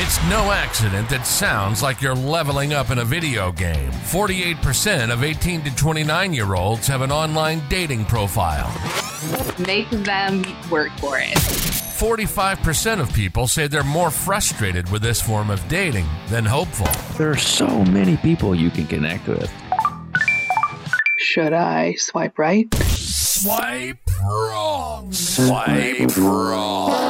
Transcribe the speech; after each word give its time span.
It's 0.00 0.22
no 0.30 0.52
accident 0.52 1.08
that 1.08 1.26
sounds 1.26 1.82
like 1.82 2.00
you're 2.00 2.14
leveling 2.14 2.72
up 2.72 2.90
in 2.90 2.98
a 2.98 3.04
video 3.04 3.50
game. 3.50 3.90
48% 3.90 5.12
of 5.12 5.24
18 5.24 5.62
to 5.62 5.74
29 5.74 6.32
year 6.32 6.54
olds 6.54 6.86
have 6.86 7.02
an 7.02 7.10
online 7.10 7.60
dating 7.68 8.04
profile. 8.04 8.72
Make 9.58 9.90
them 9.90 10.44
work 10.70 10.92
for 11.00 11.18
it. 11.18 11.36
45% 11.36 13.00
of 13.00 13.12
people 13.12 13.48
say 13.48 13.66
they're 13.66 13.82
more 13.82 14.12
frustrated 14.12 14.88
with 14.92 15.02
this 15.02 15.20
form 15.20 15.50
of 15.50 15.66
dating 15.66 16.06
than 16.28 16.44
hopeful. 16.44 16.86
There 17.18 17.32
are 17.32 17.36
so 17.36 17.66
many 17.66 18.16
people 18.18 18.54
you 18.54 18.70
can 18.70 18.86
connect 18.86 19.26
with. 19.26 19.52
Should 21.16 21.52
I 21.52 21.94
swipe 21.94 22.38
right? 22.38 22.72
Swipe 22.74 23.98
wrong. 24.22 25.12
Swipe 25.12 26.16
wrong. 26.16 27.07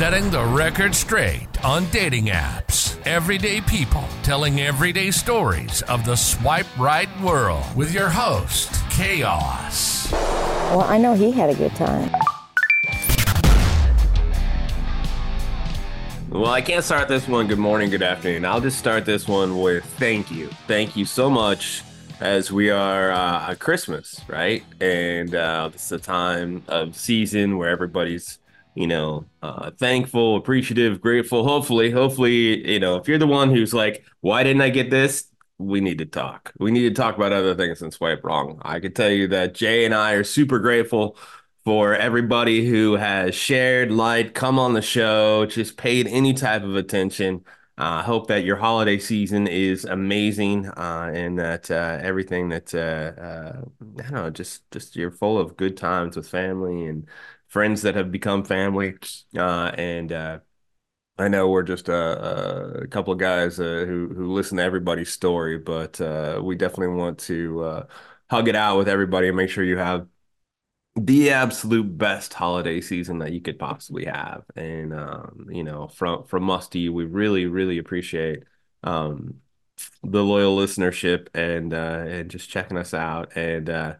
Setting 0.00 0.30
the 0.30 0.42
record 0.42 0.94
straight 0.94 1.62
on 1.62 1.84
dating 1.90 2.28
apps. 2.28 2.98
Everyday 3.06 3.60
people 3.60 4.02
telling 4.22 4.58
everyday 4.58 5.10
stories 5.10 5.82
of 5.82 6.06
the 6.06 6.16
swipe 6.16 6.78
right 6.78 7.06
world 7.20 7.66
with 7.76 7.92
your 7.92 8.08
host, 8.08 8.72
Chaos. 8.88 10.10
Well, 10.10 10.84
I 10.84 10.96
know 10.96 11.12
he 11.12 11.30
had 11.30 11.50
a 11.50 11.54
good 11.54 11.76
time. 11.76 12.10
Well, 16.30 16.46
I 16.46 16.62
can't 16.62 16.82
start 16.82 17.08
this 17.08 17.28
one. 17.28 17.46
Good 17.46 17.58
morning, 17.58 17.90
good 17.90 18.02
afternoon. 18.02 18.46
I'll 18.46 18.62
just 18.62 18.78
start 18.78 19.04
this 19.04 19.28
one 19.28 19.60
with 19.60 19.84
thank 19.84 20.30
you. 20.30 20.46
Thank 20.66 20.96
you 20.96 21.04
so 21.04 21.28
much 21.28 21.82
as 22.20 22.50
we 22.50 22.70
are 22.70 23.12
uh, 23.12 23.50
at 23.50 23.58
Christmas, 23.58 24.18
right? 24.28 24.64
And 24.80 25.34
uh, 25.34 25.68
it's 25.74 25.92
a 25.92 25.98
time 25.98 26.62
of 26.68 26.96
season 26.96 27.58
where 27.58 27.68
everybody's, 27.68 28.38
you 28.74 28.86
know, 28.86 29.26
uh, 29.42 29.70
thankful, 29.72 30.36
appreciative, 30.36 31.00
grateful. 31.00 31.44
Hopefully, 31.44 31.90
hopefully, 31.90 32.70
you 32.72 32.80
know, 32.80 32.96
if 32.96 33.08
you're 33.08 33.18
the 33.18 33.26
one 33.26 33.50
who's 33.50 33.74
like, 33.74 34.04
why 34.20 34.42
didn't 34.42 34.62
I 34.62 34.70
get 34.70 34.90
this? 34.90 35.26
We 35.58 35.80
need 35.80 35.98
to 35.98 36.06
talk. 36.06 36.52
We 36.58 36.70
need 36.70 36.88
to 36.88 36.94
talk 36.94 37.16
about 37.16 37.32
other 37.32 37.54
things 37.54 37.80
than 37.80 37.90
swipe 37.90 38.24
wrong. 38.24 38.60
I 38.62 38.80
could 38.80 38.96
tell 38.96 39.10
you 39.10 39.28
that 39.28 39.54
Jay 39.54 39.84
and 39.84 39.94
I 39.94 40.12
are 40.12 40.24
super 40.24 40.58
grateful 40.58 41.16
for 41.64 41.94
everybody 41.94 42.66
who 42.66 42.94
has 42.94 43.34
shared, 43.34 43.90
liked, 43.92 44.34
come 44.34 44.58
on 44.58 44.72
the 44.72 44.82
show, 44.82 45.44
just 45.46 45.76
paid 45.76 46.06
any 46.06 46.32
type 46.32 46.62
of 46.62 46.76
attention. 46.76 47.44
I 47.80 48.00
uh, 48.00 48.02
hope 48.02 48.26
that 48.26 48.44
your 48.44 48.56
holiday 48.56 48.98
season 48.98 49.46
is 49.46 49.86
amazing 49.86 50.68
uh, 50.68 51.10
and 51.14 51.38
that 51.38 51.70
uh, 51.70 51.98
everything 52.02 52.50
that 52.50 52.74
uh, 52.74 53.18
uh, 53.18 53.62
I 53.98 54.02
don't 54.02 54.12
know, 54.12 54.28
just 54.28 54.70
just 54.70 54.96
you're 54.96 55.10
full 55.10 55.38
of 55.38 55.56
good 55.56 55.78
times 55.78 56.14
with 56.14 56.28
family 56.28 56.84
and 56.84 57.08
friends 57.48 57.80
that 57.82 57.94
have 57.94 58.12
become 58.12 58.44
family. 58.44 58.96
Uh, 59.34 59.72
and 59.78 60.12
I 60.12 61.28
know 61.28 61.48
we're 61.48 61.62
just 61.62 61.88
a, 61.88 62.82
a 62.82 62.86
couple 62.88 63.14
of 63.14 63.18
guys 63.18 63.56
who 63.56 64.12
who 64.14 64.30
listen 64.34 64.58
to 64.58 64.62
everybody's 64.62 65.10
story, 65.10 65.56
but 65.56 65.98
we 66.44 66.56
definitely 66.56 66.96
want 66.96 67.18
to 67.20 67.86
hug 68.28 68.48
it 68.48 68.56
out 68.56 68.76
with 68.76 68.88
everybody 68.88 69.28
and 69.28 69.36
make 69.38 69.48
sure 69.48 69.64
you 69.64 69.78
have 69.78 70.06
the 70.96 71.30
absolute 71.30 71.96
best 71.96 72.34
holiday 72.34 72.80
season 72.80 73.18
that 73.20 73.32
you 73.32 73.40
could 73.40 73.58
possibly 73.58 74.06
have. 74.06 74.44
And 74.56 74.92
um, 74.92 75.46
you 75.50 75.62
know, 75.62 75.88
from 75.88 76.24
from 76.24 76.42
Musty, 76.44 76.88
we 76.88 77.04
really, 77.04 77.46
really 77.46 77.78
appreciate 77.78 78.44
um 78.82 79.34
the 80.02 80.22
loyal 80.22 80.56
listenership 80.56 81.28
and 81.34 81.72
uh 81.72 82.04
and 82.06 82.30
just 82.30 82.50
checking 82.50 82.76
us 82.76 82.92
out 82.94 83.34
and 83.36 83.70
uh 83.70 83.94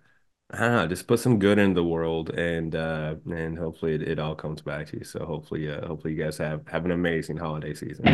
I 0.51 0.59
don't 0.59 0.73
know, 0.73 0.87
just 0.89 1.07
put 1.07 1.21
some 1.21 1.39
good 1.39 1.59
in 1.59 1.75
the 1.75 1.85
world 1.85 2.31
and 2.31 2.75
uh 2.75 3.15
and 3.31 3.59
hopefully 3.59 3.95
it, 3.95 4.03
it 4.03 4.19
all 4.19 4.35
comes 4.35 4.63
back 4.63 4.89
to 4.89 4.99
you. 4.99 5.05
So 5.05 5.25
hopefully 5.25 5.71
uh 5.71 5.87
hopefully 5.87 6.15
you 6.15 6.23
guys 6.23 6.39
have 6.39 6.67
have 6.69 6.85
an 6.85 6.91
amazing 6.91 7.37
holiday 7.37 7.75
season. 7.75 8.05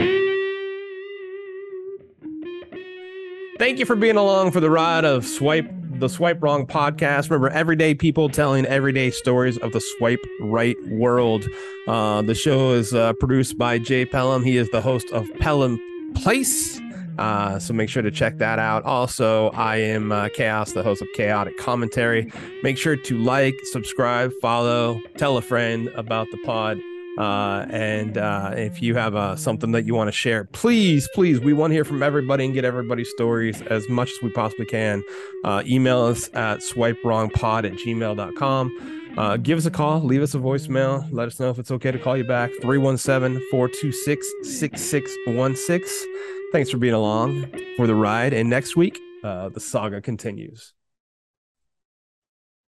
Thank 3.58 3.78
you 3.78 3.86
for 3.86 3.96
being 3.96 4.16
along 4.16 4.50
for 4.50 4.60
the 4.60 4.70
ride 4.70 5.06
of 5.06 5.24
Swipe 5.24 5.70
the 6.00 6.08
Swipe 6.08 6.42
Wrong 6.42 6.66
podcast. 6.66 7.30
Remember, 7.30 7.50
everyday 7.50 7.94
people 7.94 8.28
telling 8.28 8.66
everyday 8.66 9.10
stories 9.10 9.58
of 9.58 9.72
the 9.72 9.80
swipe 9.80 10.24
right 10.40 10.76
world. 10.88 11.48
Uh, 11.88 12.22
the 12.22 12.34
show 12.34 12.72
is 12.72 12.94
uh, 12.94 13.12
produced 13.14 13.56
by 13.58 13.78
Jay 13.78 14.04
Pelham. 14.04 14.44
He 14.44 14.56
is 14.56 14.68
the 14.70 14.80
host 14.80 15.10
of 15.10 15.28
Pelham 15.38 15.80
Place. 16.14 16.80
Uh, 17.18 17.58
so 17.58 17.72
make 17.72 17.88
sure 17.88 18.02
to 18.02 18.10
check 18.10 18.38
that 18.38 18.58
out. 18.58 18.84
Also, 18.84 19.48
I 19.50 19.76
am 19.76 20.12
uh, 20.12 20.28
Chaos, 20.28 20.72
the 20.72 20.82
host 20.82 21.00
of 21.00 21.08
Chaotic 21.14 21.56
Commentary. 21.56 22.30
Make 22.62 22.76
sure 22.76 22.96
to 22.96 23.18
like, 23.18 23.54
subscribe, 23.64 24.32
follow, 24.42 25.00
tell 25.16 25.36
a 25.36 25.42
friend 25.42 25.88
about 25.96 26.30
the 26.30 26.38
pod. 26.38 26.78
Uh, 27.18 27.66
and 27.70 28.18
uh, 28.18 28.52
if 28.56 28.82
you 28.82 28.94
have 28.94 29.14
uh, 29.14 29.36
something 29.36 29.72
that 29.72 29.84
you 29.84 29.94
want 29.94 30.08
to 30.08 30.12
share, 30.12 30.44
please, 30.44 31.08
please, 31.14 31.40
we 31.40 31.52
want 31.52 31.70
to 31.70 31.74
hear 31.74 31.84
from 31.84 32.02
everybody 32.02 32.44
and 32.44 32.54
get 32.54 32.64
everybody's 32.64 33.10
stories 33.10 33.62
as 33.62 33.88
much 33.88 34.10
as 34.10 34.22
we 34.22 34.30
possibly 34.30 34.66
can. 34.66 35.02
Uh, 35.44 35.62
email 35.66 36.02
us 36.02 36.28
at 36.34 36.58
swipewrongpod 36.58 37.64
at 37.64 37.72
gmail.com. 37.72 38.96
Uh, 39.16 39.38
give 39.38 39.56
us 39.56 39.64
a 39.64 39.70
call, 39.70 40.02
leave 40.02 40.22
us 40.22 40.34
a 40.34 40.38
voicemail. 40.38 41.08
Let 41.10 41.28
us 41.28 41.40
know 41.40 41.48
if 41.48 41.58
it's 41.58 41.70
okay 41.70 41.90
to 41.90 41.98
call 41.98 42.16
you 42.18 42.24
back. 42.24 42.50
317 42.60 43.40
426 43.50 44.26
6616. 44.42 46.12
Thanks 46.52 46.70
for 46.70 46.76
being 46.76 46.94
along 46.94 47.50
for 47.76 47.86
the 47.86 47.94
ride. 47.94 48.34
And 48.34 48.50
next 48.50 48.76
week, 48.76 49.00
uh, 49.24 49.48
the 49.48 49.60
saga 49.60 50.02
continues. 50.02 50.75